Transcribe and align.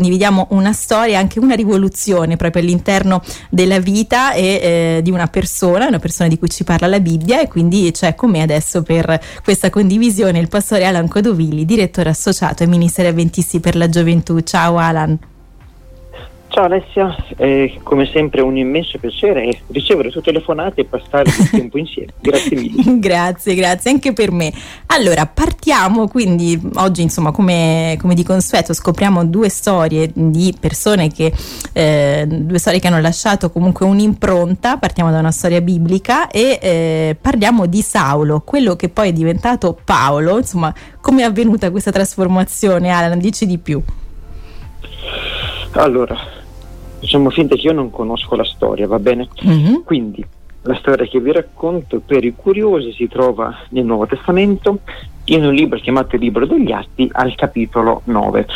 condividiamo 0.00 0.46
una 0.52 0.72
storia, 0.72 1.18
anche 1.18 1.38
una 1.38 1.54
rivoluzione 1.54 2.36
proprio 2.36 2.62
all'interno 2.62 3.20
della 3.50 3.78
vita 3.78 4.32
e 4.32 4.44
eh, 4.44 5.00
di 5.02 5.10
una 5.10 5.26
persona, 5.26 5.86
una 5.86 5.98
persona 5.98 6.30
di 6.30 6.38
cui 6.38 6.48
ci 6.48 6.64
parla 6.64 6.86
la 6.86 7.00
Bibbia 7.00 7.42
e 7.42 7.48
quindi 7.48 7.90
c'è 7.92 8.14
con 8.14 8.30
me 8.30 8.40
adesso 8.40 8.82
per 8.82 9.20
questa 9.44 9.68
condivisione 9.68 10.38
il 10.38 10.48
pastore 10.48 10.86
Alan 10.86 11.06
Codovilli, 11.06 11.66
direttore 11.66 12.08
associato 12.08 12.62
ai 12.62 12.70
Ministeri 12.70 13.08
Avventisti 13.08 13.60
per 13.60 13.76
la 13.76 13.90
Gioventù. 13.90 14.40
Ciao 14.40 14.78
Alan. 14.78 15.18
Ciao 16.50 16.64
Alessia, 16.64 17.14
è 17.36 17.72
come 17.84 18.06
sempre 18.06 18.40
un 18.40 18.56
immenso 18.56 18.98
piacere 18.98 19.60
ricevere 19.68 20.08
le 20.08 20.12
tue 20.14 20.20
telefonate 20.20 20.80
e 20.80 20.84
passare 20.84 21.30
del 21.30 21.46
tempo 21.48 21.78
insieme. 21.78 22.12
Grazie 22.20 22.56
mille. 22.56 22.98
grazie, 22.98 23.54
grazie 23.54 23.92
anche 23.92 24.12
per 24.12 24.32
me. 24.32 24.52
Allora, 24.86 25.26
partiamo 25.26 26.08
quindi 26.08 26.60
oggi, 26.74 27.02
insomma, 27.02 27.30
come, 27.30 27.96
come 28.00 28.14
di 28.14 28.24
consueto, 28.24 28.72
scopriamo 28.72 29.24
due 29.26 29.48
storie 29.48 30.10
di 30.12 30.52
persone 30.58 31.08
che, 31.12 31.32
eh, 31.72 32.26
due 32.26 32.58
storie 32.58 32.80
che 32.80 32.88
hanno 32.88 33.00
lasciato 33.00 33.52
comunque 33.52 33.86
un'impronta. 33.86 34.76
Partiamo 34.76 35.12
da 35.12 35.20
una 35.20 35.30
storia 35.30 35.60
biblica 35.60 36.28
e 36.30 36.58
eh, 36.60 37.16
parliamo 37.20 37.66
di 37.66 37.80
Saulo, 37.80 38.40
quello 38.40 38.74
che 38.74 38.88
poi 38.88 39.10
è 39.10 39.12
diventato 39.12 39.78
Paolo. 39.84 40.38
Insomma, 40.38 40.74
come 41.00 41.22
è 41.22 41.26
avvenuta 41.26 41.70
questa 41.70 41.92
trasformazione? 41.92 42.90
Alan, 42.90 43.20
dici 43.20 43.46
di 43.46 43.58
più. 43.58 43.80
Allora, 45.74 46.38
facciamo 47.00 47.30
finta 47.30 47.56
che 47.56 47.62
io 47.62 47.72
non 47.72 47.90
conosco 47.90 48.36
la 48.36 48.44
storia, 48.44 48.86
va 48.86 48.98
bene? 48.98 49.28
Mm-hmm. 49.44 49.80
Quindi 49.84 50.24
la 50.62 50.74
storia 50.74 51.06
che 51.06 51.20
vi 51.20 51.32
racconto 51.32 52.00
per 52.04 52.22
i 52.24 52.34
curiosi 52.36 52.92
si 52.92 53.08
trova 53.08 53.56
nel 53.70 53.84
Nuovo 53.84 54.06
Testamento 54.06 54.80
in 55.24 55.44
un 55.44 55.54
libro 55.54 55.78
chiamato 55.78 56.16
il 56.16 56.22
Libro 56.22 56.46
degli 56.46 56.70
Atti 56.70 57.08
al 57.12 57.34
capitolo 57.34 58.02
9. 58.04 58.46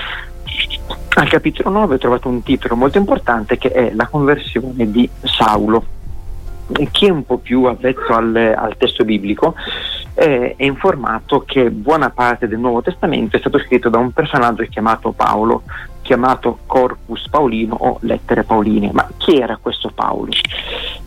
Al 1.17 1.29
capitolo 1.29 1.71
9 1.71 1.95
ho 1.95 1.99
trovato 1.99 2.29
un 2.29 2.43
titolo 2.43 2.77
molto 2.77 2.99
importante 2.99 3.57
che 3.57 3.71
è 3.71 3.93
la 3.95 4.07
conversione 4.07 4.91
di 4.91 5.09
Saulo. 5.23 5.93
Chi 6.91 7.07
è 7.07 7.11
un 7.11 7.25
po' 7.25 7.39
più 7.39 7.65
avvezzo 7.65 8.13
al, 8.13 8.35
al 8.35 8.77
testo 8.77 9.05
biblico 9.05 9.55
eh, 10.15 10.55
è 10.57 10.65
informato 10.65 11.43
che 11.47 11.71
buona 11.71 12.11
parte 12.11 12.49
del 12.49 12.59
Nuovo 12.59 12.83
Testamento 12.83 13.37
è 13.37 13.41
stato 13.41 13.59
scritto 13.59 13.89
da 13.89 13.99
un 13.99 14.13
personaggio 14.13 14.65
chiamato 14.65 15.13
Paolo, 15.13 15.63
chiamato 16.05 16.59
Corpus 16.67 17.29
Paulino 17.29 17.75
o 17.75 17.99
Lettere 18.03 18.45
Pauline. 18.45 18.91
Ma 18.93 19.09
chi 19.17 19.39
era 19.39 19.59
questo 19.61 19.91
Paolo? 19.93 20.29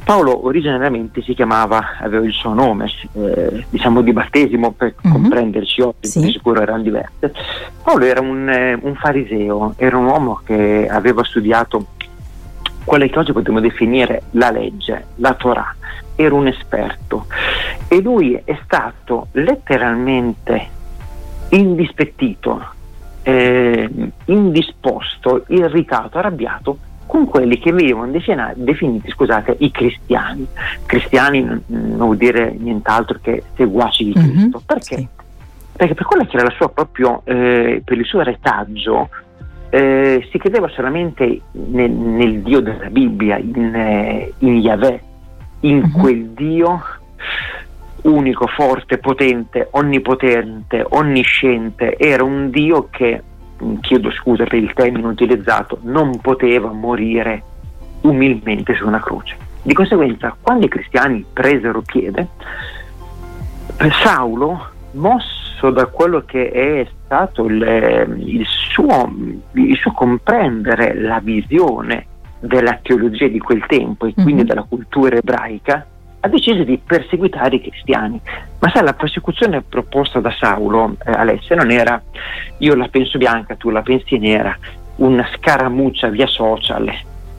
Paolo 0.03 0.45
originariamente 0.45 1.21
si 1.21 1.33
chiamava, 1.33 1.97
aveva 1.99 2.25
il 2.25 2.31
suo 2.31 2.53
nome, 2.53 2.89
eh, 3.13 3.65
diciamo 3.69 4.01
di 4.01 4.11
battesimo 4.11 4.71
per 4.71 4.95
uh-huh. 5.01 5.11
comprenderci 5.11 5.81
oggi, 5.81 6.07
sì. 6.07 6.21
di 6.21 6.31
sicuro 6.31 6.61
erano 6.61 6.81
diverse. 6.81 7.33
Paolo 7.83 8.05
era 8.05 8.21
un, 8.21 8.49
eh, 8.49 8.77
un 8.81 8.95
fariseo, 8.95 9.75
era 9.77 9.97
un 9.97 10.05
uomo 10.05 10.41
che 10.43 10.87
aveva 10.89 11.23
studiato 11.23 11.87
quella 12.83 13.05
che 13.05 13.19
oggi 13.19 13.33
potremmo 13.33 13.59
definire 13.59 14.23
la 14.31 14.49
legge, 14.49 15.07
la 15.15 15.33
Torah, 15.33 15.75
era 16.15 16.33
un 16.33 16.47
esperto 16.47 17.27
e 17.89 18.01
lui 18.01 18.41
è 18.43 18.57
stato 18.63 19.27
letteralmente 19.33 20.69
indispettito, 21.49 22.65
eh, 23.27 23.89
indisposto, 24.25 25.43
irritato, 25.49 26.17
arrabbiato 26.17 26.77
con 27.05 27.25
quelli 27.25 27.59
che 27.59 27.73
venivano 27.73 28.09
definiti 28.55 29.11
scusate, 29.11 29.57
i 29.59 29.69
cristiani. 29.69 30.47
Cristiani 30.85 31.41
non 31.65 31.97
vuol 31.97 32.15
dire 32.15 32.55
nient'altro 32.57 33.19
che 33.21 33.43
seguaci 33.55 34.05
di 34.05 34.13
mm-hmm, 34.17 34.31
Cristo. 34.31 34.61
Perché? 34.65 34.95
Sì. 34.95 35.07
Perché 35.75 35.93
per 35.93 36.05
quello 36.05 36.25
che 36.25 36.37
era 36.37 36.45
la 36.45 36.53
sua 36.55 36.69
proprio, 36.69 37.21
eh, 37.25 37.81
per 37.83 37.97
il 37.97 38.05
suo 38.05 38.21
retaggio, 38.21 39.09
eh, 39.71 40.25
si 40.31 40.37
credeva 40.37 40.69
solamente 40.69 41.41
nel, 41.51 41.91
nel, 41.91 42.39
Dio 42.39 42.61
della 42.61 42.89
Bibbia, 42.89 43.37
in, 43.37 43.75
eh, 43.75 44.33
in 44.39 44.55
Yahweh, 44.55 45.01
in 45.61 45.83
uh-huh. 45.83 45.99
quel 45.99 46.25
Dio 46.29 46.81
unico, 48.03 48.47
forte, 48.47 48.97
potente, 48.97 49.67
onnipotente, 49.71 50.85
onnisciente, 50.89 51.97
era 51.97 52.23
un 52.23 52.49
Dio 52.49 52.87
che, 52.89 53.21
mm, 53.63 53.77
chiedo 53.79 54.11
scusa 54.11 54.43
per 54.43 54.59
il 54.59 54.73
termine 54.73 55.07
utilizzato, 55.07 55.79
non 55.83 56.19
poteva 56.19 56.71
morire 56.71 57.43
umilmente 58.01 58.75
su 58.75 58.85
una 58.85 59.01
croce. 59.01 59.35
Di 59.61 59.73
conseguenza, 59.73 60.35
quando 60.39 60.65
i 60.65 60.69
cristiani 60.69 61.25
presero 61.33 61.81
piede, 61.81 62.27
Saulo, 64.01 64.69
mosso 64.91 65.69
da 65.71 65.87
quello 65.87 66.23
che 66.25 66.49
è 66.51 66.87
stato 67.03 67.45
il, 67.45 68.15
il, 68.17 68.45
suo, 68.45 69.13
il 69.53 69.75
suo 69.75 69.91
comprendere 69.91 70.93
la 70.99 71.19
visione 71.19 72.05
della 72.39 72.79
teologia 72.81 73.27
di 73.27 73.39
quel 73.39 73.65
tempo 73.67 74.05
e 74.05 74.13
quindi 74.13 74.35
mm-hmm. 74.35 74.45
della 74.45 74.63
cultura 74.63 75.17
ebraica, 75.17 75.85
ha 76.19 76.27
deciso 76.27 76.63
di 76.63 76.79
perseguitare 76.83 77.57
i 77.57 77.61
cristiani. 77.61 78.19
Ma 78.59 78.69
sai, 78.73 78.83
la 78.83 78.93
persecuzione 78.93 79.61
proposta 79.61 80.19
da 80.19 80.33
Saulo, 80.37 80.95
eh, 81.05 81.11
Alessia, 81.11 81.55
non 81.55 81.71
era 81.71 82.01
io 82.57 82.75
la 82.75 82.87
penso 82.87 83.17
bianca, 83.17 83.55
tu 83.55 83.69
la 83.69 83.81
pensi 83.81 84.17
nera, 84.17 84.57
una 84.97 85.27
scaramuccia 85.35 86.09
via 86.09 86.27
social. 86.27 86.91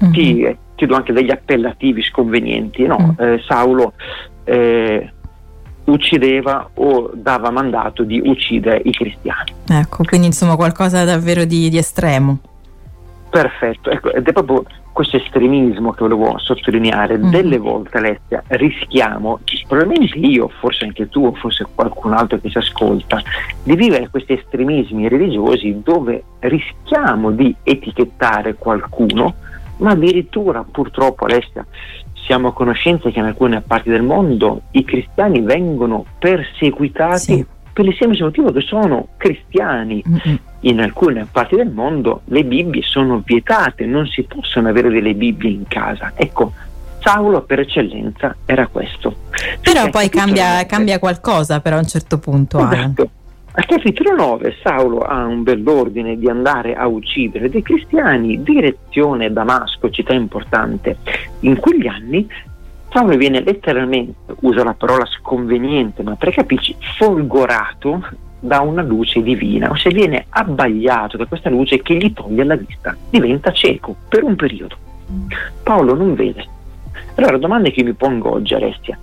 Mm-hmm. 0.02 0.12
Ti, 0.12 0.42
eh, 0.42 0.58
ti, 0.76 0.86
do 0.86 0.94
anche 0.94 1.12
degli 1.12 1.30
appellativi 1.30 2.02
sconvenienti. 2.02 2.86
No, 2.86 3.16
mm. 3.18 3.22
eh, 3.22 3.42
Saulo 3.46 3.94
eh, 4.44 5.12
uccideva 5.84 6.70
o 6.74 7.10
dava 7.14 7.50
mandato 7.50 8.04
di 8.04 8.20
uccidere 8.24 8.80
i 8.84 8.92
cristiani. 8.92 9.52
Ecco, 9.68 10.04
quindi 10.04 10.28
insomma 10.28 10.56
qualcosa 10.56 11.04
davvero 11.04 11.44
di, 11.44 11.68
di 11.68 11.78
estremo. 11.78 12.38
Perfetto, 13.30 13.90
ecco, 13.90 14.12
ed 14.12 14.26
è 14.26 14.32
proprio 14.32 14.64
questo 14.98 15.18
estremismo 15.18 15.92
che 15.92 16.00
volevo 16.00 16.36
sottolineare. 16.38 17.18
Mm. 17.18 17.30
Delle 17.30 17.58
volte, 17.58 17.98
Alessia, 17.98 18.42
rischiamo, 18.48 19.38
probabilmente 19.68 20.18
io, 20.18 20.48
forse 20.58 20.86
anche 20.86 21.08
tu, 21.08 21.24
o 21.24 21.32
forse 21.34 21.64
qualcun 21.72 22.14
altro 22.14 22.40
che 22.40 22.50
ci 22.50 22.58
ascolta, 22.58 23.22
di 23.62 23.76
vivere 23.76 24.08
questi 24.10 24.32
estremismi 24.32 25.06
religiosi 25.06 25.82
dove 25.84 26.24
rischiamo 26.40 27.30
di 27.30 27.54
etichettare 27.62 28.54
qualcuno, 28.54 29.34
ma 29.76 29.90
addirittura, 29.90 30.64
purtroppo, 30.68 31.26
Alessia, 31.26 31.64
siamo 32.26 32.48
a 32.48 32.52
conoscenza 32.52 33.08
che 33.08 33.20
in 33.20 33.26
alcune 33.26 33.60
parti 33.60 33.90
del 33.90 34.02
mondo 34.02 34.62
i 34.72 34.82
cristiani 34.82 35.42
vengono 35.42 36.06
perseguitati 36.18 37.18
sì. 37.18 37.46
per 37.72 37.86
il 37.86 37.94
semplice 37.94 38.24
motivo 38.24 38.50
che 38.50 38.62
sono 38.62 39.10
cristiani. 39.16 40.02
Mm-hmm. 40.08 40.36
In 40.60 40.80
alcune 40.80 41.26
parti 41.30 41.54
del 41.54 41.70
mondo 41.70 42.22
le 42.26 42.44
Bibbie 42.44 42.82
sono 42.82 43.22
vietate, 43.24 43.86
non 43.86 44.06
si 44.06 44.24
possono 44.24 44.68
avere 44.68 44.90
delle 44.90 45.14
Bibbie 45.14 45.50
in 45.50 45.66
casa. 45.68 46.12
Ecco, 46.16 46.52
Saulo 47.00 47.42
per 47.42 47.60
eccellenza 47.60 48.34
era 48.44 48.66
questo. 48.66 49.14
Però 49.60 49.82
Perché 49.82 49.90
poi 49.90 50.08
cambia, 50.08 50.66
cambia, 50.66 50.98
qualcosa 50.98 51.60
però 51.60 51.76
a 51.76 51.80
un 51.80 51.86
certo 51.86 52.18
punto. 52.18 52.58
Esatto. 52.58 53.10
Al 53.52 53.66
capitolo 53.66 54.14
9 54.14 54.56
Saulo 54.62 55.00
ha 55.00 55.24
un 55.24 55.42
bell'ordine 55.42 56.16
di 56.16 56.28
andare 56.28 56.74
a 56.74 56.86
uccidere 56.86 57.48
dei 57.48 57.62
cristiani, 57.62 58.42
direzione 58.42 59.32
Damasco, 59.32 59.90
città 59.90 60.12
importante. 60.12 60.98
In 61.40 61.58
quegli 61.58 61.86
anni 61.86 62.28
Saulo 62.90 63.16
viene 63.16 63.42
letteralmente, 63.42 64.34
uso 64.40 64.64
la 64.64 64.74
parola 64.74 65.04
sconveniente, 65.06 66.02
ma 66.02 66.14
per 66.14 66.32
capirci, 66.32 66.74
folgorato 66.96 68.02
da 68.40 68.60
una 68.60 68.82
luce 68.82 69.22
divina, 69.22 69.70
ossia 69.70 69.90
viene 69.90 70.26
abbagliato 70.28 71.16
da 71.16 71.26
questa 71.26 71.50
luce 71.50 71.82
che 71.82 71.94
gli 71.96 72.12
toglie 72.12 72.44
la 72.44 72.56
vista, 72.56 72.96
diventa 73.10 73.52
cieco 73.52 73.94
per 74.08 74.22
un 74.22 74.36
periodo. 74.36 74.76
Paolo 75.62 75.94
non 75.94 76.14
vede. 76.14 76.44
Allora 77.14 77.32
la 77.32 77.38
domanda 77.38 77.68
che 77.70 77.82
mi 77.82 77.94
pongo 77.94 78.32
oggi, 78.32 78.54
Alessia, 78.54 78.98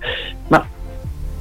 ma 0.48 0.66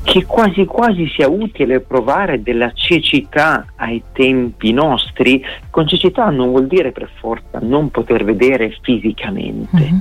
che 0.04 0.26
quasi 0.26 0.66
quasi 0.66 1.08
sia 1.08 1.28
utile 1.28 1.80
provare 1.80 2.42
della 2.42 2.70
cecità 2.72 3.66
ai 3.76 4.02
tempi 4.12 4.72
nostri. 4.72 5.42
Con 5.70 5.88
cecità 5.88 6.28
non 6.28 6.50
vuol 6.50 6.66
dire 6.66 6.92
per 6.92 7.10
forza 7.18 7.58
non 7.60 7.90
poter 7.90 8.22
vedere 8.22 8.76
fisicamente, 8.82 9.76
mm-hmm. 9.76 9.98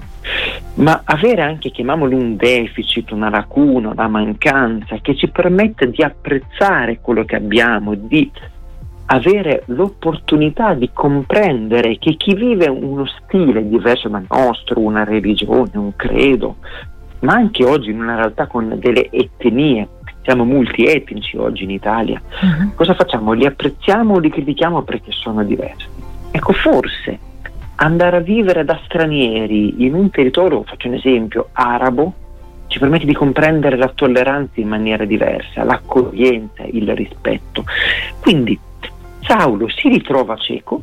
ma 0.75 1.01
avere 1.06 1.42
anche, 1.42 1.72
chiamiamolo 1.72 2.16
un 2.16 2.36
deficit, 2.36 3.12
una 3.12 3.30
lacuna, 3.30 3.89
una 3.89 4.07
mancanza 4.07 4.98
che 5.01 5.16
ci 5.16 5.30
permette 5.30 5.89
di 5.89 6.04
apprezzare 6.04 7.00
quello 7.00 7.24
che 7.24 7.38
abbiamo, 7.38 7.95
di 7.95 8.30
avere 9.06 9.63
l'opportunità 9.68 10.74
di 10.74 10.89
comprendere 10.94 11.98
che 11.98 12.16
chi 12.16 12.36
vive 12.36 12.68
uno 12.68 13.06
stile 13.06 13.68
diverso 13.68 14.10
dal 14.10 14.25
nostro, 14.30 14.80
una 14.80 15.04
religione, 15.04 15.72
un 15.74 15.95
credo, 15.95 16.57
ma 17.24 17.34
anche 17.34 17.66
oggi 17.66 17.90
in 17.90 18.02
una 18.02 18.16
realtà 18.16 18.48
con 18.48 18.78
delle 18.80 19.10
etnie, 19.10 19.88
siamo 20.22 20.46
multietnici 20.46 21.36
oggi 21.38 21.64
in 21.64 21.72
Italia, 21.72 22.22
uh-huh. 22.22 22.75
cosa 22.75 22.94
facciamo? 22.94 23.34
Li 23.34 23.46
apprezziamo 23.46 24.16
o 24.16 24.20
li 24.20 24.30
critichiamo 24.30 24.84
perché 24.84 25.12
sono 25.12 25.44
diversi? 25.44 25.88
Ecco, 26.31 26.54
forse 26.54 27.20
andare 27.75 28.18
a 28.18 28.22
vivere 28.22 28.64
da 28.64 28.80
stranieri 28.86 29.84
in 29.84 29.94
un 29.94 30.10
territorio, 30.10 30.64
faccio 30.64 30.88
un 30.88 30.94
esempio, 30.94 31.50
arabo, 31.54 32.14
ci 32.68 32.80
permette 32.80 33.06
di 33.06 33.14
comprendere 33.14 33.76
la 33.78 33.92
tolleranza 33.94 34.60
in 34.60 34.68
maniera 34.68 35.06
diversa, 35.06 35.64
l'accoglienza, 35.64 36.64
il 36.64 36.94
rispetto. 36.96 37.64
Quindi 38.19 38.58
Saulo 39.22 39.69
si 39.69 39.90
ritrova 39.90 40.36
cieco, 40.38 40.81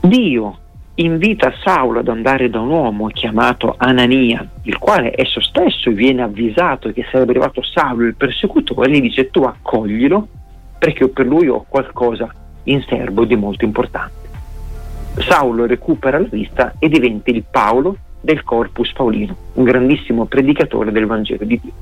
Dio 0.00 0.58
invita 1.00 1.52
Saulo 1.62 2.00
ad 2.00 2.08
andare 2.08 2.50
da 2.50 2.60
un 2.60 2.70
uomo 2.70 3.06
chiamato 3.08 3.74
Anania, 3.78 4.46
il 4.62 4.78
quale 4.78 5.12
esso 5.14 5.40
stesso 5.40 5.90
viene 5.90 6.22
avvisato 6.22 6.92
che 6.92 7.06
sarebbe 7.10 7.30
arrivato 7.30 7.62
Saulo 7.62 8.04
il 8.04 8.14
persecutore, 8.14 8.88
e 8.88 8.92
gli 8.92 9.00
dice 9.00 9.30
tu 9.30 9.42
accoglilo 9.42 10.28
perché 10.78 11.08
per 11.08 11.26
lui 11.26 11.48
ho 11.48 11.64
qualcosa 11.68 12.32
in 12.64 12.82
serbo 12.88 13.24
di 13.24 13.36
molto 13.36 13.64
importante. 13.64 14.28
Saulo 15.18 15.66
recupera 15.66 16.18
la 16.18 16.28
vista 16.30 16.74
e 16.78 16.88
diventa 16.88 17.30
il 17.30 17.44
Paolo 17.50 17.96
del 18.20 18.42
Corpus 18.42 18.92
Paulino, 18.92 19.34
un 19.54 19.64
grandissimo 19.64 20.26
predicatore 20.26 20.92
del 20.92 21.06
Vangelo 21.06 21.44
di 21.44 21.60
Dio. 21.60 21.72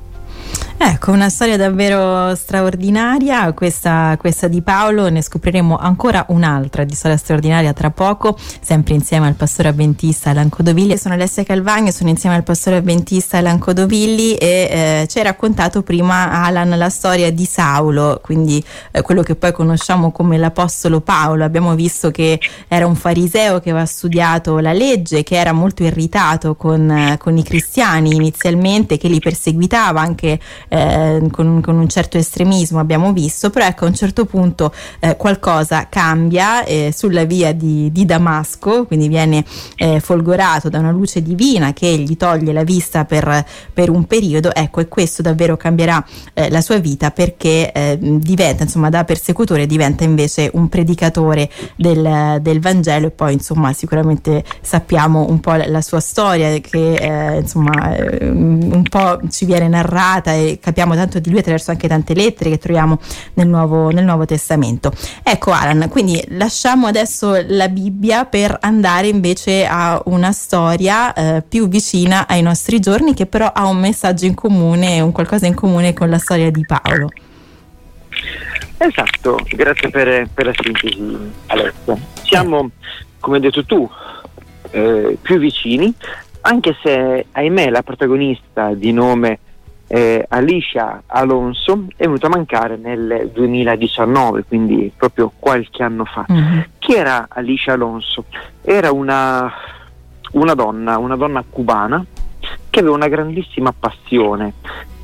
Ecco, 0.81 1.11
una 1.11 1.27
storia 1.27 1.57
davvero 1.57 2.33
straordinaria, 2.35 3.51
questa, 3.51 4.15
questa, 4.17 4.47
di 4.47 4.61
Paolo, 4.61 5.09
ne 5.09 5.21
scopriremo 5.21 5.77
ancora 5.77 6.23
un'altra 6.29 6.85
di 6.85 6.95
storia 6.95 7.17
straordinaria 7.17 7.73
tra 7.73 7.91
poco, 7.91 8.37
sempre 8.61 8.93
insieme 8.93 9.27
al 9.27 9.33
pastore 9.33 9.67
avventista 9.67 10.29
Alan 10.29 10.47
Codovilli. 10.47 10.97
Sono 10.97 11.15
Alessia 11.15 11.43
Calvagno, 11.43 11.91
sono 11.91 12.09
insieme 12.09 12.37
al 12.37 12.43
pastore 12.43 12.77
avventista 12.77 13.39
Alan 13.39 13.59
Codovilli 13.59 14.35
e 14.35 15.01
eh, 15.01 15.07
ci 15.09 15.17
hai 15.17 15.25
raccontato 15.25 15.83
prima 15.83 16.45
Alan 16.45 16.69
la 16.69 16.89
storia 16.89 17.29
di 17.29 17.43
Saulo, 17.43 18.21
quindi 18.23 18.63
eh, 18.91 19.01
quello 19.01 19.21
che 19.21 19.35
poi 19.35 19.51
conosciamo 19.51 20.13
come 20.13 20.37
l'Apostolo 20.37 21.01
Paolo. 21.01 21.43
Abbiamo 21.43 21.75
visto 21.75 22.09
che 22.09 22.39
era 22.69 22.87
un 22.87 22.95
fariseo 22.95 23.59
che 23.59 23.71
aveva 23.71 23.85
studiato 23.85 24.59
la 24.59 24.71
legge, 24.71 25.23
che 25.23 25.35
era 25.35 25.51
molto 25.51 25.83
irritato 25.83 26.55
con, 26.55 26.89
eh, 26.89 27.17
con 27.17 27.37
i 27.37 27.43
cristiani 27.43 28.15
inizialmente, 28.15 28.97
che 28.97 29.09
li 29.09 29.19
perseguitava 29.19 29.99
anche 29.99 30.39
eh, 30.69 31.27
con, 31.31 31.61
con, 31.61 31.77
un 31.77 31.89
certo 31.89 32.17
estremismo 32.17 32.79
abbiamo 32.79 33.11
visto, 33.11 33.49
però 33.49 33.65
ecco 33.65 33.85
a 33.85 33.87
un 33.87 33.95
certo 33.95 34.25
punto 34.25 34.73
eh, 34.99 35.17
qualcosa 35.17 35.87
cambia 35.89 36.63
eh, 36.63 36.93
sulla 36.95 37.25
via 37.25 37.53
di, 37.53 37.91
di, 37.91 38.05
Damasco, 38.05 38.85
quindi 38.85 39.07
viene 39.07 39.43
eh, 39.75 39.99
folgorato 39.99 40.69
da 40.69 40.79
una 40.79 40.91
luce 40.91 41.21
divina 41.21 41.73
che 41.73 41.87
gli 41.97 42.15
toglie 42.15 42.53
la 42.53 42.63
vista 42.63 43.05
per, 43.05 43.43
per 43.73 43.89
un 43.89 44.05
periodo, 44.05 44.53
ecco 44.53 44.79
e 44.79 44.87
questo 44.87 45.21
davvero 45.21 45.57
cambierà 45.57 46.03
eh, 46.33 46.49
la 46.49 46.61
sua 46.61 46.77
vita 46.77 47.11
perché 47.11 47.71
eh, 47.71 47.97
diventa 47.99 48.63
insomma 48.63 48.89
da 48.89 49.03
persecutore 49.03 49.65
diventa 49.65 50.03
invece 50.03 50.49
un 50.53 50.69
predicatore 50.69 51.49
del, 51.75 52.37
del, 52.41 52.59
Vangelo 52.59 53.07
e 53.07 53.11
poi 53.11 53.33
insomma 53.33 53.73
sicuramente 53.73 54.43
sappiamo 54.61 55.27
un 55.29 55.39
po' 55.39 55.53
la 55.53 55.81
sua 55.81 55.99
storia 55.99 56.57
che 56.59 57.37
insomma 57.39 57.95
un 58.21 58.83
po' 58.89 59.19
ci 59.29 59.45
viene 59.45 59.67
narrata 59.67 60.33
e 60.33 60.58
capiamo 60.59 60.95
tanto 60.95 61.19
di 61.19 61.29
lui 61.29 61.39
attraverso 61.39 61.71
anche 61.71 61.87
tante 61.87 62.13
lettere 62.13 62.49
che 62.49 62.57
troviamo 62.57 62.99
nel 63.33 63.47
Nuovo, 63.47 63.89
nel 63.89 64.05
Nuovo 64.05 64.25
Testamento. 64.25 64.91
Ecco 65.23 65.51
Alan, 65.51 65.87
quindi 65.89 66.23
lasciamo 66.29 66.87
adesso 66.87 67.43
la 67.47 67.69
Bibbia 67.69 68.25
per 68.25 68.57
andare 68.61 69.07
invece 69.07 69.65
a 69.65 70.01
una 70.05 70.31
storia 70.31 71.13
eh, 71.13 71.41
più 71.47 71.67
vicina 71.67 72.27
ai 72.27 72.41
nostri 72.41 72.79
giorni 72.79 73.13
che 73.13 73.25
però 73.25 73.51
ha 73.53 73.65
un 73.65 73.77
messaggio 73.77 74.25
in 74.25 74.33
comune, 74.33 74.99
un 74.99 75.11
qualcosa 75.11 75.45
in 75.47 75.55
comune 75.55 75.93
con 75.93 76.09
la 76.09 76.17
storia 76.17 76.51
di 76.51 76.65
Paolo. 76.65 77.09
Esatto, 78.77 79.37
grazie 79.49 79.89
per, 79.89 80.29
per 80.33 80.45
la 80.45 80.53
sintesi 80.57 81.17
Alessia. 81.47 81.97
Siamo, 82.23 82.69
come 83.19 83.35
hai 83.35 83.41
detto 83.41 83.65
tu, 83.65 83.89
eh, 84.71 85.17
più 85.21 85.37
vicini, 85.37 85.93
anche 86.41 86.75
se 86.81 87.25
ahimè 87.31 87.69
la 87.69 87.83
protagonista 87.83 88.73
di 88.73 88.93
nome 88.93 89.39
eh, 89.91 90.23
Alicia 90.29 91.01
Alonso 91.07 91.85
è 91.95 92.03
venuta 92.03 92.27
a 92.27 92.29
mancare 92.29 92.77
nel 92.77 93.31
2019, 93.33 94.43
quindi 94.43 94.91
proprio 94.95 95.31
qualche 95.39 95.81
anno 95.81 96.05
fa. 96.05 96.27
Mm-hmm. 96.31 96.59
Chi 96.77 96.93
era 96.93 97.25
Alicia 97.27 97.73
Alonso? 97.73 98.25
Era 98.61 98.91
una, 98.91 99.51
una, 100.33 100.53
donna, 100.53 100.99
una 100.99 101.15
donna 101.15 101.43
cubana 101.49 102.05
che 102.69 102.79
aveva 102.79 102.93
una 102.93 103.07
grandissima 103.07 103.73
passione, 103.77 104.53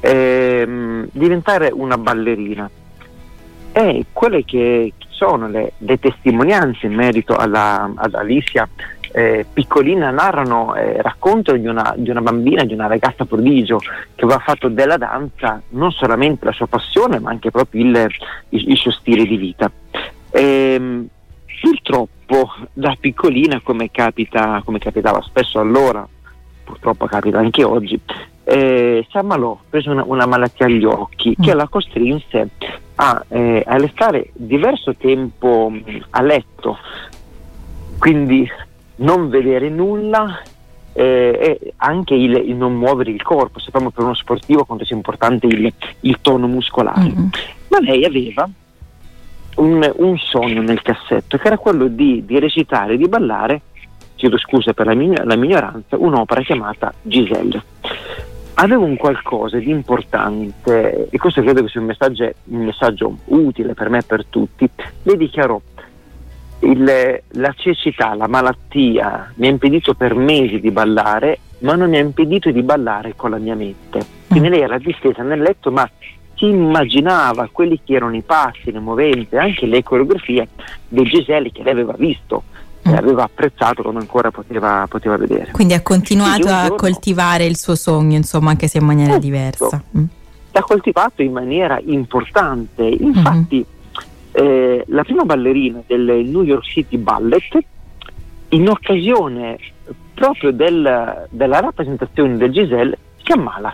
ehm, 0.02 1.08
diventare 1.12 1.72
una 1.74 1.98
ballerina. 1.98 2.70
E 3.72 4.06
quelle 4.14 4.46
che 4.46 4.94
sono 5.10 5.48
le, 5.48 5.74
le 5.80 5.98
testimonianze 5.98 6.86
in 6.86 6.94
merito 6.94 7.36
alla, 7.36 7.92
ad 7.96 8.14
Alicia 8.14 8.70
eh, 9.16 9.46
piccolina 9.52 10.12
narrano 10.12 10.76
eh, 10.76 11.02
raccontano 11.02 11.58
di 11.58 11.68
una, 11.68 11.94
di 11.96 12.10
una, 12.10 12.20
bambina, 12.20 12.66
di 12.66 12.74
una 12.74 12.88
ragazza 12.88 13.24
prodigio 13.24 13.78
che 13.78 14.26
aveva 14.26 14.40
fatto 14.40 14.68
della 14.68 14.98
danza 14.98 15.62
non 15.70 15.92
solamente 15.92 16.44
la 16.44 16.52
sua 16.52 16.68
passione 16.68 17.20
ma 17.20 17.30
anche 17.30 17.50
proprio 17.50 17.82
il, 17.82 18.08
il, 18.50 18.70
il 18.72 18.76
suo 18.76 18.92
stile 18.92 19.24
di 19.24 19.38
vita. 19.38 19.72
E, 20.32 20.42
ehm, 20.42 21.08
purtroppo 21.62 22.54
da 22.74 22.94
piccolina 23.00 23.62
come, 23.62 23.90
capita, 23.90 24.62
come 24.66 24.80
capitava 24.80 25.22
spesso 25.22 25.62
allora, 25.62 26.06
purtroppo 26.66 27.06
capita 27.06 27.40
anche 27.40 27.64
oggi, 27.64 27.98
eh, 28.44 29.08
si 29.10 29.18
ammalò, 29.18 29.58
prese 29.70 29.92
una, 29.92 30.04
una, 30.06 30.26
malattia 30.26 30.66
agli 30.66 30.84
occhi 30.84 31.38
che 31.40 31.54
mm. 31.54 31.58
la 31.58 31.68
costrinse 31.70 32.50
a, 32.96 33.24
eh, 33.30 33.64
a 33.66 33.78
restare 33.78 34.30
diverso 34.34 34.94
tempo 34.94 35.72
a 36.10 36.22
letto, 36.22 36.78
quindi 37.98 38.46
non 38.98 39.30
vedere 39.30 39.70
nulla 39.70 40.42
eh, 40.94 41.60
e 41.62 41.74
anche 41.78 42.14
il, 42.14 42.36
il, 42.36 42.56
non 42.56 42.76
muovere 42.76 43.12
il 43.12 43.22
corpo. 43.22 43.60
Sappiamo 43.60 43.92
per 43.92 44.04
uno 44.04 44.16
sportivo 44.16 44.66
quanto 44.66 44.86
sia 44.86 44.96
importante 44.96 45.48
il, 45.48 45.72
il 46.02 46.18
tono 46.22 46.48
muscolare. 46.48 47.02
Mm-hmm. 47.02 47.28
Ma 47.70 47.80
lei 47.82 48.06
aveva 48.06 48.50
un, 49.56 49.92
un, 49.98 50.18
sogno 50.18 50.62
nel 50.62 50.82
cassetto 50.82 51.38
che 51.38 51.48
era 51.48 51.58
quello 51.58 51.88
di, 51.88 52.24
di 52.26 52.40
recitare, 52.40 52.98
di 52.98 53.08
ballare, 53.08 53.62
chiedo 54.16 54.38
scusa 54.38 54.74
per 54.74 54.88
la, 54.88 54.94
mia, 54.94 55.24
la 55.26 55.36
minoranza, 55.36 55.98
un'opera 55.98 56.42
chiamata 56.42 56.94
Giselle. 57.02 57.62
Aveva 58.58 58.86
un 58.86 58.96
qualcosa 58.96 59.58
di 59.58 59.70
importante 59.70 61.10
e 61.10 61.18
questo 61.18 61.42
credo 61.42 61.62
che 61.62 61.68
sia 61.68 61.82
un 61.82 61.88
messaggio, 61.88 62.32
un 62.46 62.64
messaggio 62.64 63.18
utile 63.26 63.74
per 63.74 63.90
me 63.90 63.98
e 63.98 64.04
per 64.04 64.26
tutti. 64.28 64.70
Le 65.04 65.18
dichiarò 65.18 65.60
il, 66.60 67.22
la 67.28 67.54
cecità, 67.58 68.14
la 68.16 68.28
malattia 68.28 69.32
mi 69.36 69.48
ha 69.48 69.50
impedito 69.50 69.94
per 69.94 70.16
mesi 70.16 70.60
di 70.60 70.72
ballare, 70.72 71.40
ma 71.60 71.76
non 71.76 71.90
mi 71.90 71.98
ha 71.98 72.02
impedito 72.02 72.52
di 72.52 72.62
ballare 72.64 73.14
con 73.16 73.32
la 73.32 73.38
mia 73.38 73.56
mente. 73.56 74.06
Quindi 74.28 74.50
lei 74.50 74.62
era 74.62 74.78
distesa 74.78 75.22
nel 75.24 75.42
letto, 75.42 75.72
ma 75.72 75.90
si 76.36 76.46
immaginava 76.46 77.50
quelli 77.52 77.80
che 77.84 77.94
erano 77.94 78.16
i 78.16 78.22
passi, 78.22 78.72
le 78.72 78.80
movenze, 78.80 79.38
anche 79.38 79.66
le 79.66 79.84
coreografie 79.84 80.48
di 80.88 81.04
Giselle 81.04 81.52
che 81.52 81.64
lei 81.64 81.72
aveva 81.74 81.94
visto 81.98 82.44
e 82.82 82.90
mm. 82.90 82.96
aveva 82.96 83.24
apprezzato 83.24 83.82
come 83.84 84.00
ancora 84.00 84.32
poteva, 84.32 84.86
poteva 84.90 85.18
vedere. 85.18 85.52
Quindi 85.52 85.74
ha 85.74 85.82
continuato 85.82 86.48
a 86.48 86.62
giorno, 86.64 86.76
coltivare 86.76 87.46
il 87.46 87.58
suo 87.58 87.76
sogno, 87.76 88.16
insomma, 88.16 88.50
anche 88.52 88.68
se 88.68 88.80
in 88.80 88.86
maniera 88.86 89.12
certo, 89.12 89.26
diversa. 89.26 89.84
Mm. 89.98 90.04
L'ha 90.52 90.62
coltivato 90.62 91.22
in 91.22 91.32
maniera 91.32 91.80
importante, 91.84 92.84
infatti 92.84 93.56
mm-hmm 93.56 93.74
eh, 94.36 94.84
la 94.88 95.04
prima 95.04 95.24
ballerina 95.24 95.82
del 95.88 96.26
New 96.26 96.44
York 96.44 96.66
City 96.66 96.98
Ballet, 96.98 97.58
in 98.50 98.68
occasione 98.68 99.58
proprio 100.14 100.52
del, 100.52 101.28
della 101.30 101.60
rappresentazione 101.62 102.36
del 102.36 102.52
Giselle, 102.52 102.98
si 103.24 103.32
ammala 103.32 103.74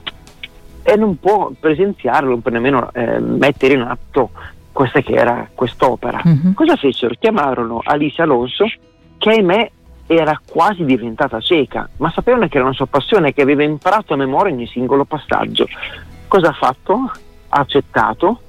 e 0.84 0.96
non 0.96 1.20
può 1.20 1.52
presenziare, 1.60 2.28
non 2.28 2.42
può 2.42 2.52
nemmeno 2.52 2.92
eh, 2.94 3.20
mettere 3.20 3.74
in 3.74 3.82
atto 3.82 4.32
questa 4.72 5.02
che 5.02 5.14
era 5.14 5.50
quest'opera. 5.54 6.22
Mm-hmm. 6.26 6.54
Cosa 6.54 6.76
fecero? 6.76 7.16
Chiamarono 7.20 7.82
Alice 7.84 8.22
Alonso, 8.22 8.66
che 9.18 9.30
ahimè 9.30 9.72
era 10.06 10.40
quasi 10.46 10.86
diventata 10.86 11.40
cieca, 11.40 11.90
ma 11.98 12.12
sapevano 12.12 12.48
che 12.48 12.58
era 12.58 12.66
una 12.66 12.76
sua 12.76 12.86
passione, 12.86 13.34
che 13.34 13.42
aveva 13.42 13.64
imparato 13.64 14.14
a 14.14 14.18
memoria 14.18 14.54
ogni 14.54 14.68
singolo 14.68 15.06
passaggio. 15.06 15.68
Cosa 16.28 16.50
ha 16.50 16.54
fatto? 16.54 17.12
Ha 17.50 17.60
accettato, 17.60 18.40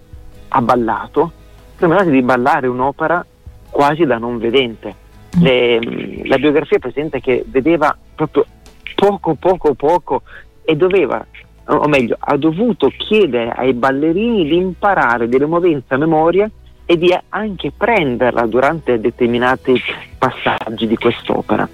ha 0.48 0.60
ballato, 0.60 1.32
sembrati 1.76 2.10
di 2.10 2.22
ballare 2.22 2.66
un'opera 2.66 3.24
quasi 3.70 4.04
da 4.04 4.18
non 4.18 4.38
vedente. 4.38 4.94
Le, 5.40 5.80
la 6.24 6.36
biografia 6.36 6.78
presenta 6.78 7.18
che 7.18 7.44
vedeva 7.46 7.96
proprio 8.14 8.44
poco, 8.94 9.34
poco, 9.34 9.74
poco 9.74 10.22
e 10.62 10.76
doveva, 10.76 11.24
o 11.66 11.88
meglio, 11.88 12.16
ha 12.18 12.36
dovuto 12.36 12.88
chiedere 12.96 13.50
ai 13.50 13.72
ballerini 13.72 14.44
di 14.44 14.56
imparare 14.56 15.28
delle 15.28 15.46
movenze 15.46 15.94
a 15.94 15.96
memoria 15.96 16.50
e 16.84 16.98
di 16.98 17.16
anche 17.30 17.72
prenderla 17.76 18.46
durante 18.46 19.00
determinati 19.00 19.80
passaggi 20.18 20.86
di 20.86 20.96
quest'opera. 20.96 21.68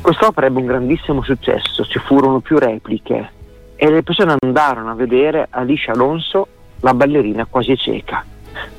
Quest'opera 0.00 0.46
ebbe 0.46 0.60
un 0.60 0.66
grandissimo 0.66 1.22
successo, 1.22 1.84
ci 1.84 1.98
furono 1.98 2.40
più 2.40 2.58
repliche 2.58 3.30
e 3.76 3.90
le 3.90 4.02
persone 4.02 4.36
andarono 4.38 4.90
a 4.90 4.94
vedere 4.94 5.48
Alicia 5.50 5.92
Alonso, 5.92 6.46
la 6.80 6.94
ballerina 6.94 7.46
quasi 7.46 7.76
cieca. 7.76 8.24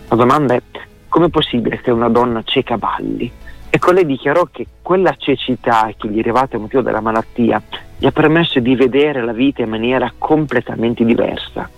La 0.08 0.16
domanda 0.16 0.54
è 0.54 0.62
come 1.08 1.28
è 1.28 1.30
possibile 1.30 1.80
che 1.80 1.92
una 1.92 2.10
donna 2.10 2.44
cieca 2.44 2.78
balli? 2.78 3.32
Ecco, 3.70 3.92
lei 3.92 4.06
dichiarò 4.06 4.48
che 4.52 4.68
quella 4.82 5.16
cecità 5.18 5.90
che 5.98 6.08
gli 6.10 6.18
è 6.18 6.20
arrivata 6.20 6.58
a 6.58 6.60
motivo 6.60 6.82
della 6.82 7.02
malattia 7.02 7.62
gli 7.98 8.06
ha 8.06 8.12
permesso 8.12 8.60
di 8.60 8.76
vedere 8.76 9.24
la 9.24 9.32
vita 9.32 9.62
in 9.62 9.70
maniera 9.70 10.12
completamente 10.18 11.06
diversa. 11.06 11.70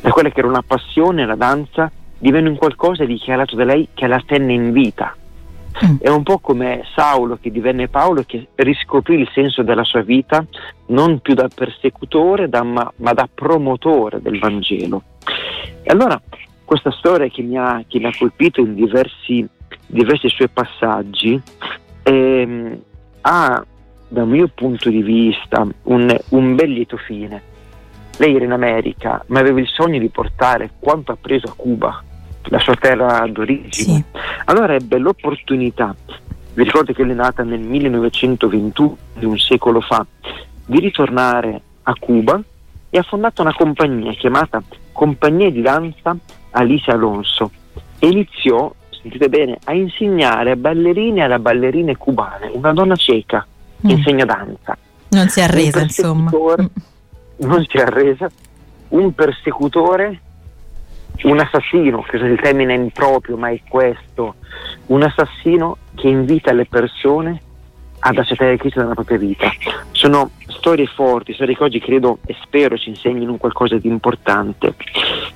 Da 0.00 0.10
quella 0.10 0.30
che 0.30 0.40
era 0.40 0.48
una 0.48 0.62
passione, 0.66 1.24
la 1.24 1.34
danza, 1.34 1.90
divenne 2.18 2.50
un 2.50 2.56
qualcosa 2.56 3.04
dichiarato 3.04 3.56
da 3.56 3.64
lei 3.64 3.88
che 3.94 4.06
la 4.06 4.22
tenne 4.24 4.52
in 4.52 4.72
vita. 4.72 5.16
Mm. 5.84 5.96
È 6.00 6.08
un 6.08 6.22
po' 6.22 6.38
come 6.38 6.82
Saulo 6.94 7.38
che 7.40 7.50
divenne 7.50 7.88
Paolo 7.88 8.20
e 8.20 8.26
che 8.26 8.48
riscoprì 8.54 9.18
il 9.18 9.28
senso 9.32 9.62
della 9.62 9.84
sua 9.84 10.02
vita 10.02 10.44
non 10.86 11.20
più 11.20 11.34
da 11.34 11.48
persecutore 11.52 12.48
da, 12.48 12.62
ma, 12.62 12.90
ma, 12.96 13.12
da 13.12 13.28
promotore 13.32 14.20
del 14.20 14.38
Vangelo. 14.38 15.02
E 15.82 15.90
allora 15.90 16.20
questa 16.64 16.90
storia 16.90 17.28
che 17.28 17.42
mi 17.42 17.56
ha, 17.58 17.82
che 17.86 17.98
mi 17.98 18.06
ha 18.06 18.16
colpito 18.16 18.60
in 18.60 18.74
diversi, 18.74 19.46
diversi 19.86 20.28
suoi 20.28 20.48
passaggi 20.48 21.40
ehm, 22.02 22.78
ha 23.22 23.64
dal 24.08 24.28
mio 24.28 24.48
punto 24.54 24.88
di 24.88 25.02
vista 25.02 25.66
un, 25.84 26.16
un 26.28 26.54
bel 26.54 26.70
lieto 26.70 26.96
fine. 26.96 27.52
Lei 28.18 28.36
era 28.36 28.44
in 28.44 28.52
America, 28.52 29.22
ma 29.28 29.40
aveva 29.40 29.58
il 29.58 29.66
sogno 29.66 29.98
di 29.98 30.08
portare 30.08 30.70
quanto 30.78 31.12
ha 31.12 31.16
preso 31.20 31.48
a 31.48 31.54
Cuba, 31.56 32.02
la 32.44 32.58
sua 32.60 32.76
terra 32.76 33.26
d'origine. 33.26 33.70
Sì. 33.70 34.04
Allora 34.44 34.74
ebbe 34.74 34.98
l'opportunità, 34.98 35.94
vi 36.54 36.62
ricordo 36.62 36.92
che 36.92 37.02
lei 37.02 37.12
è 37.12 37.16
nata 37.16 37.42
nel 37.42 37.60
1921, 37.60 38.96
di 39.18 39.24
un 39.24 39.36
secolo 39.36 39.80
fa, 39.80 40.06
di 40.66 40.78
ritornare 40.78 41.60
a 41.82 41.94
Cuba 41.98 42.40
e 42.88 42.98
ha 42.98 43.02
fondato 43.02 43.42
una 43.42 43.52
compagnia 43.52 44.12
chiamata 44.12 44.62
Compagnia 44.92 45.50
di 45.50 45.60
Danza 45.60 46.16
Alice 46.54 46.90
Alonso 46.90 47.50
e 47.98 48.08
iniziò, 48.08 48.72
sentite 48.90 49.28
bene, 49.28 49.58
a 49.64 49.72
insegnare 49.72 50.52
a 50.52 50.56
ballerine 50.56 51.20
e 51.20 51.22
alle 51.22 51.38
ballerine 51.38 51.96
cubane, 51.96 52.50
una 52.52 52.72
donna 52.72 52.96
cieca 52.96 53.46
mm. 53.86 53.90
insegna 53.90 54.24
danza. 54.24 54.76
Non 55.10 55.28
si 55.28 55.40
è 55.40 55.44
arresa, 55.44 55.80
insomma. 55.80 56.30
Mm. 56.30 56.66
Non 57.36 57.64
si 57.68 57.76
è 57.76 57.82
arresa. 57.82 58.30
Un 58.88 59.12
persecutore, 59.14 60.20
un 61.22 61.38
assassino, 61.38 62.02
che 62.02 62.16
il 62.16 62.40
termine 62.40 62.74
è 62.74 62.78
improprio, 62.78 63.36
ma 63.36 63.50
è 63.50 63.60
questo, 63.68 64.36
un 64.86 65.02
assassino 65.02 65.78
che 65.94 66.08
invita 66.08 66.52
le 66.52 66.66
persone 66.66 67.40
ad 68.06 68.18
accettare 68.18 68.56
Cristo 68.58 68.80
nella 68.80 68.94
propria 68.94 69.18
vita. 69.18 69.50
Sono 69.92 70.30
storie 70.46 70.86
forti, 70.86 71.32
storie 71.32 71.56
che 71.56 71.62
oggi 71.62 71.80
credo 71.80 72.18
e 72.26 72.36
spero 72.42 72.76
ci 72.76 72.90
insegnino 72.90 73.36
qualcosa 73.36 73.78
di 73.78 73.88
importante. 73.88 74.74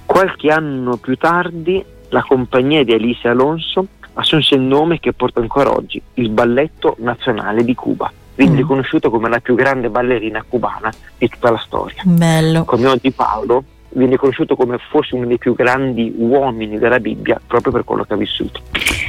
Qualche 0.09 0.51
anno 0.51 0.97
più 0.97 1.17
tardi 1.19 1.85
la 2.09 2.25
compagnia 2.27 2.83
di 2.83 2.95
Alice 2.95 3.29
Alonso 3.29 3.87
assunse 4.15 4.55
il 4.55 4.63
nome 4.63 4.99
che 5.01 5.13
porta 5.13 5.41
ancora 5.41 5.71
oggi, 5.71 6.01
il 6.15 6.31
Balletto 6.31 6.97
Nazionale 7.01 7.63
di 7.63 7.75
Cuba 7.75 8.11
quindi 8.39 8.55
mm. 8.55 8.59
riconosciuto 8.59 9.11
come 9.11 9.29
la 9.29 9.41
più 9.41 9.57
grande 9.57 9.91
ballerina 9.91 10.45
cubana 10.49 10.93
di 11.19 11.29
tutta 11.29 11.51
la 11.51 11.59
storia. 11.59 12.03
Bello. 12.05 12.65
Come 12.65 12.87
oggi 12.87 13.11
Paolo 13.11 13.65
viene 13.91 14.17
conosciuto 14.17 14.55
come 14.55 14.79
forse 14.91 15.17
uno 15.17 15.27
dei 15.27 15.39
più 15.39 15.57
grandi 15.57 16.15
uomini 16.17 16.79
della 16.79 17.01
Bibbia 17.01 17.41
proprio 17.45 17.73
per 17.73 17.83
quello 17.83 18.05
che 18.05 18.15
ha 18.15 18.17
vissuto. 18.17 18.61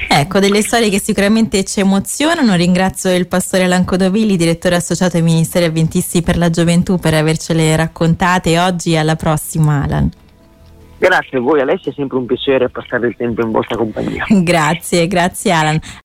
Ecco, 0.09 0.39
delle 0.39 0.63
storie 0.63 0.89
che 0.89 0.99
sicuramente 0.99 1.63
ci 1.63 1.79
emozionano. 1.79 2.55
Ringrazio 2.55 3.13
il 3.15 3.27
pastore 3.27 3.65
Alan 3.65 3.85
Codovili, 3.85 4.35
direttore 4.35 4.77
associato 4.77 5.17
ai 5.17 5.21
Ministeri 5.21 5.65
Avventisti 5.65 6.23
per 6.23 6.35
la 6.35 6.49
Gioventù, 6.49 6.97
per 6.97 7.13
avercele 7.13 7.75
raccontate 7.75 8.57
oggi. 8.57 8.95
Alla 8.95 9.15
prossima, 9.15 9.83
Alan. 9.83 10.09
Grazie 10.99 11.37
a 11.37 11.41
voi 11.41 11.61
Alessia, 11.61 11.91
è 11.91 11.93
sempre 11.95 12.17
un 12.17 12.25
piacere 12.25 12.67
passare 12.69 13.07
il 13.07 13.15
tempo 13.15 13.41
in 13.41 13.51
vostra 13.51 13.77
compagnia. 13.77 14.25
Grazie, 14.43 15.07
grazie 15.07 15.51
Alan. 15.51 15.79